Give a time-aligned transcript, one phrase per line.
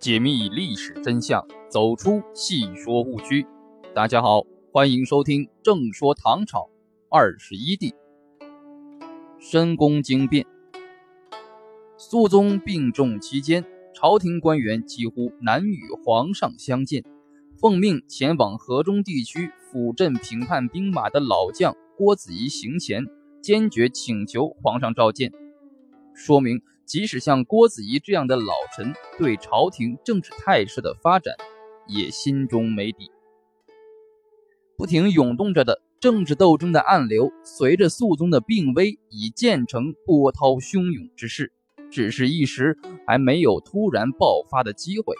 [0.00, 3.46] 解密历史真相，走出戏说误区。
[3.94, 4.40] 大家好，
[4.72, 6.70] 欢迎收听《正说唐朝
[7.10, 7.90] 二十一帝》。
[9.38, 10.46] 深宫惊变，
[11.98, 13.62] 肃宗病重期间，
[13.94, 17.04] 朝廷官员几乎难与皇上相见。
[17.58, 23.06] 奉命前往河中地区辅镇平叛兵马的老将郭子仪行前，
[23.42, 25.30] 坚决请求皇上召见，
[26.14, 26.62] 说明。
[26.86, 31.34] 即使像郭子仪这样的老臣，对朝廷政治态势的发展
[31.86, 33.10] 也心中没底。
[34.76, 41.52] 不停涌动着的政治斗争的暗流，随着肃宗的病危，已渐成波涛汹涌之势，
[41.90, 45.14] 只是一时还没有突然爆发的机会。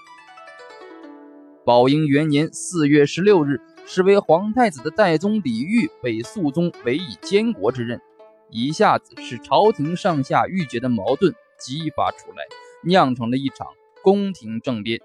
[1.64, 8.00] 宝应元年四月十六日，是为皇太子的代宗李煜被肃宗委以监国之任，
[8.50, 11.34] 一下子使朝廷上下郁结的矛盾。
[11.62, 12.42] 激发出来，
[12.82, 13.66] 酿成了一场
[14.02, 15.00] 宫廷政变。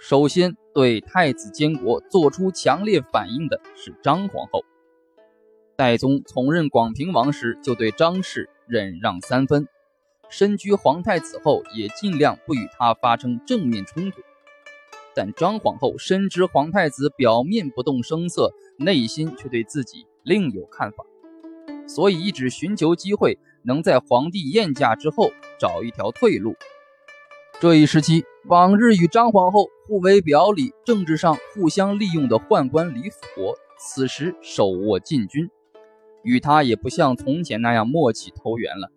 [0.00, 4.64] 首先对太子监国做出强烈反应的是张皇后。
[5.76, 9.68] 代宗从任广平王时，就对张氏忍让三分，
[10.28, 14.20] 身居皇太子后，也尽量不与他发生正面冲突。
[15.14, 21.04] 但张皇后深知皇太子表面不动声色，内心却对自己另有看法，
[21.86, 23.38] 所以一直寻求机会。
[23.64, 26.54] 能在皇帝宴驾之后找一条退路。
[27.60, 35.50] 这一时期，往日与张皇后互为表里、政治上互相利用的宦官李辅国，此时手握禁军，
[36.22, 38.92] 与他也不像从前那样默契投缘了。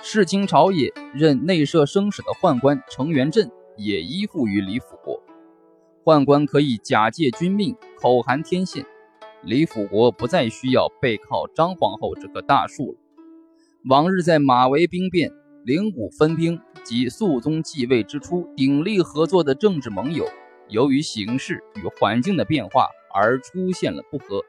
[0.00, 5.22] 世卿朝野任内设生史的宦官程元振也依附于李辅国。
[6.02, 8.86] 宦官可以假借君命，口含天线，
[9.44, 12.98] 李辅国不再需要背靠张皇后这棵大树了。
[13.90, 15.30] 往日在马嵬兵变、
[15.62, 20.24] 灵武分兵及肃宗继位之初鼎力合作的政治盟友，
[20.68, 24.42] 由于形势与环境的变化而出现了不和。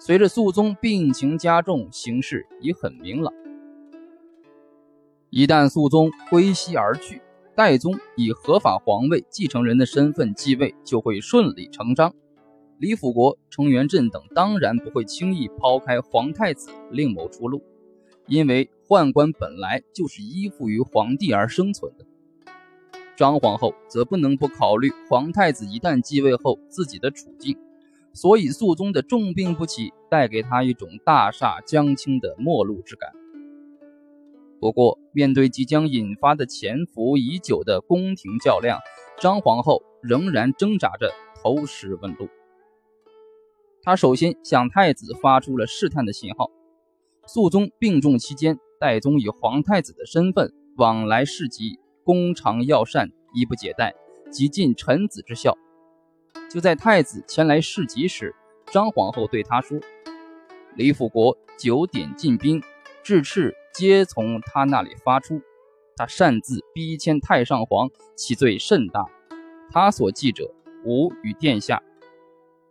[0.00, 3.32] 随着肃宗病情加重，形势已很明朗。
[5.28, 7.22] 一旦肃宗归西而去，
[7.54, 12.12] 代宗以合法皇位继承人的身份继位，就会顺理成章。
[12.78, 17.62] 李辅国、程元振等当然不会轻易抛开皇太子另谋出路。
[18.30, 22.06] 因为宦官本来就是依附于皇帝而生存的，
[23.16, 27.58] 张皇后则不能不考虑皇太子一旦继位后自己的处境，
[28.12, 33.10] 所以肃宗的重病不起，带给他一种大厦将倾的末路之感。
[34.60, 38.78] 不过，面对即将引发的潜伏已久的宫廷较量，
[39.18, 41.12] 张皇后仍然挣扎着
[41.42, 42.28] 投石问路。
[43.82, 46.48] 她首先向太子发出了试探的信号。
[47.26, 53.94] 肃宗病重期间，代宗以皇太子的身份往来市集，公常要膳，衣不解带，
[54.30, 55.56] 极尽臣子之孝。
[56.50, 58.34] 就在太子前来市集时，
[58.72, 59.78] 张皇后对他说
[60.74, 62.60] ：“李辅国九点进兵，
[63.04, 65.40] 智赤皆从他那里发出。
[65.96, 69.04] 他擅自逼迁太上皇，其罪甚大。
[69.70, 70.52] 他所记者，
[70.84, 71.82] 吾与殿下。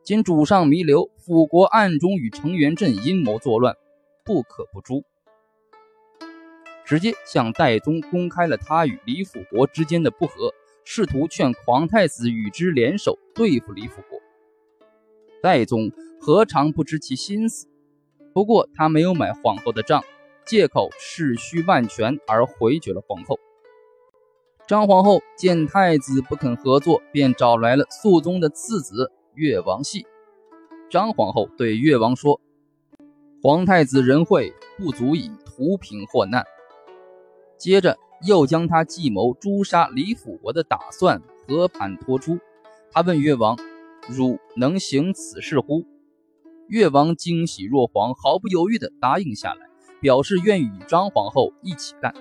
[0.03, 3.75] 今主上弥留，辅国暗中与程元振阴谋作乱。”
[4.29, 5.03] 不可不诛，
[6.85, 10.53] 直接向代宗公开了他与李辅国之间的不和，
[10.85, 14.19] 试图劝皇太子与之联手对付李辅国。
[15.41, 15.91] 代宗
[16.21, 17.67] 何尝不知其心思？
[18.31, 20.03] 不过他没有买皇后的账，
[20.45, 23.39] 借口事虚万全而回绝了皇后。
[24.67, 30.05] 张皇后见太子不肯合作，便找来了肃宗的次子越王系。
[30.87, 32.39] 张皇后对越王说。
[33.41, 36.43] 皇太子仁惠不足以图平祸难，
[37.57, 42.37] 接着又将他计谋诛杀李辅国的打算和盘托出。
[42.91, 43.57] 他问越王
[44.11, 45.85] ：“汝能行此事乎？”
[46.67, 49.67] 越王惊喜若狂，毫不犹豫地答应下来，
[50.01, 52.13] 表示愿与张皇后一起干。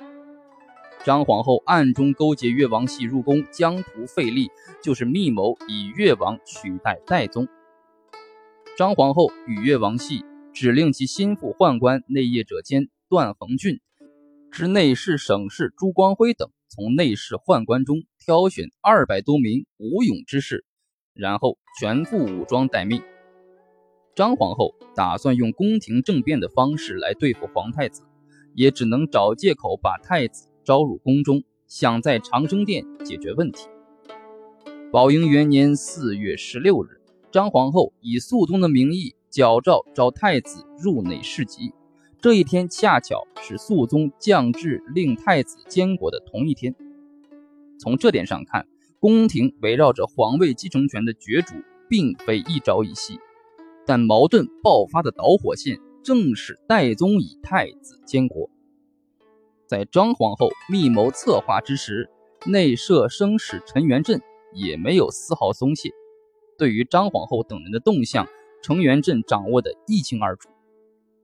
[1.03, 7.49] 张皇后暗中勾结越王系入宫，将图费力，就是密谋以越王取代代宗。
[8.77, 10.25] 张皇后与越王系。
[10.53, 13.81] 指令其心腹宦官内业者兼段恒俊，
[14.51, 20.65] 之内侍省事朱光辉等，从内侍宦官中挑选二百多名武勇之士，
[21.15, 23.03] 然后全副武装待命。
[24.17, 28.03] 张皇后打算用宫廷政变的方式来对付皇太子，
[28.55, 33.69] 也只能找借口把太子招入宫中，想在长生殿解决问题。
[34.91, 37.01] 宝应元年四月十六日，
[37.31, 39.15] 张皇后以肃宗的名义。
[39.31, 41.73] 矫诏召太子入内侍疾，
[42.21, 46.75] 这一天恰巧是肃宗降旨令太子监国的同一天。
[47.79, 48.67] 从这点上看，
[48.99, 51.55] 宫廷围绕着皇位继承权的角逐，
[51.89, 53.21] 并非一朝一夕，
[53.87, 58.51] 但矛盾爆发的导火线正是代宗以太子监国。
[59.67, 62.09] 在张皇后密谋策划之时，
[62.47, 64.21] 内设生使陈元振
[64.55, 65.91] 也没有丝毫松懈。
[66.57, 68.27] 对于张皇后等人的动向，
[68.63, 70.49] 程元振掌握的一清二楚。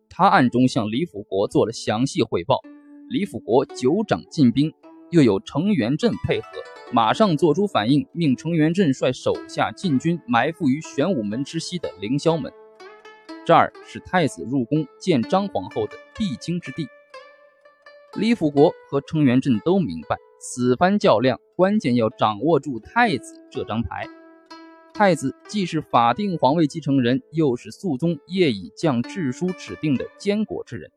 [0.08, 2.60] 他暗中向李辅国做了详细汇报，
[3.08, 4.72] 李辅国久掌进兵，
[5.10, 6.46] 又有程元振配合，
[6.92, 12.52] 马上做出反应，命程元振率手下进军埋伏于玄武门之西的凌霄门。
[13.44, 16.87] 这儿是太子入宫见张皇后的必经之地。
[18.16, 24.06] 李辅国和程元振都明白，此番较量关键要掌握住太子这张牌。
[24.96, 30.88] 太子既是法定皇位继承人，又是肃宗业已降制书指定的监国之人，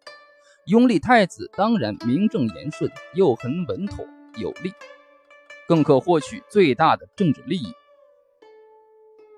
[0.68, 4.06] 拥立太子当然名正言顺，又很稳妥
[4.40, 4.72] 有力，
[5.68, 7.74] 更可获取最大的政治利益。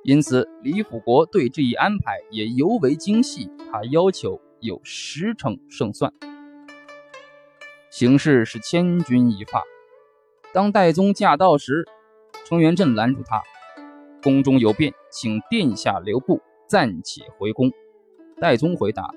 [0.03, 6.11] 因此，李辅国对这一安排也尤为精细，他要求有十成胜算。
[7.89, 9.63] 形势是千钧一发，
[10.51, 11.87] 当代宗驾到时，
[12.45, 13.41] 程元振拦住他。
[14.21, 17.71] 宫中有变，请殿下留步，暂且回宫。
[18.39, 19.13] 戴宗回答：“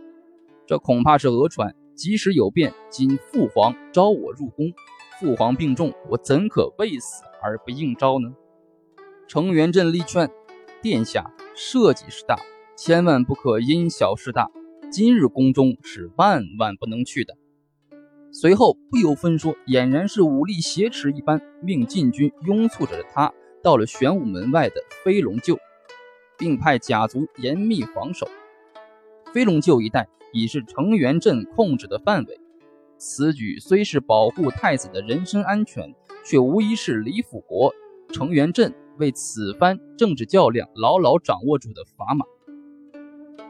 [0.67, 1.75] 这恐怕是讹传。
[1.95, 4.73] 即使有变，今父皇召我入宫，
[5.21, 8.33] 父皇病重，我怎可为死而不应召呢？”
[9.27, 10.31] 程元振力劝
[10.81, 12.39] ：“殿下，社稷是大，
[12.77, 14.51] 千万不可因小失大。
[14.91, 17.35] 今日宫中是万万不能去的。”
[18.31, 23.33] 随后不由分说，俨然是武力挟持一般，命禁军拥簇着他。
[23.63, 25.57] 到了玄武门外的飞龙厩，
[26.37, 28.27] 并派甲卒严密防守。
[29.33, 32.41] 飞龙厩一带已是程元镇控制的范围。
[32.99, 35.95] 此举虽是保护太子的人身安全，
[36.25, 37.73] 却无疑是李辅国、
[38.13, 42.25] 程元镇为此番政治较量牢牢掌握住的砝码。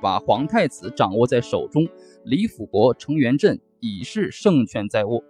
[0.00, 1.87] 把皇太子掌握在手中，
[2.25, 5.23] 李辅国、程元镇已是胜券在握，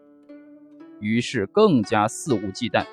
[1.00, 2.87] 于是更加肆无忌惮。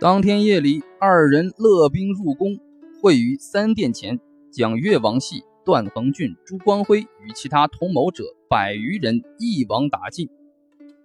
[0.00, 2.56] 当天夜里，二人勒兵入宫，
[3.02, 4.20] 会于三殿前，
[4.52, 10.28] 将越王系、段恒俊、朱光辉与其他同谋者百余人一网打尽，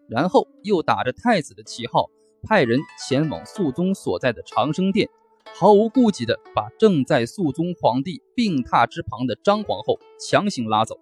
[0.07, 2.11] 然后又打着太子的旗号，
[2.43, 5.09] 派人前往肃宗所在的长生殿，
[5.55, 10.99] 毫无顾忌地把正在肃宗皇帝病榻之旁的张皇后强行拉走，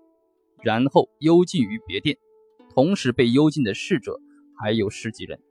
[0.63, 2.15] 然后幽禁于别殿。
[2.73, 4.17] 同时被幽禁的侍者
[4.57, 5.41] 还有十几人。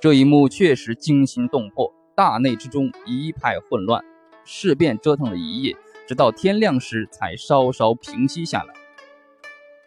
[0.00, 4.04] 这一幕确实惊心动魄，大内之中一派混乱，
[4.44, 8.72] 事变折腾了一夜，直到天亮时才稍稍平息下来。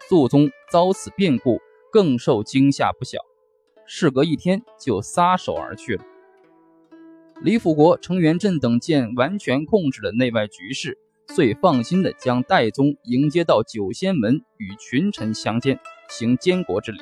[0.10, 1.62] 肃宗遭此变故，
[1.94, 3.20] 更受惊吓不小，
[3.86, 6.04] 事隔一天就撒手而去了。
[7.42, 10.98] 李辅国、程元振等见完全控制了内外局势，
[11.28, 15.80] 遂放心地将代宗迎接到九仙门，与群臣相见，
[16.10, 17.00] 行监国之礼。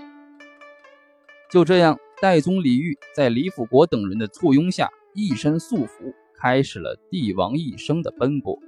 [1.50, 1.98] 就这样。
[2.22, 8.60] 戴宗李煜在李辅国等人的簇拥下，一身素服，开始了帝王一生的奔波。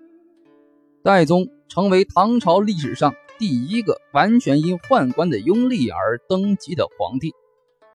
[1.04, 7.34] 戴宗成为唐朝历史上第一个完全因宦官的拥立而登基的皇帝。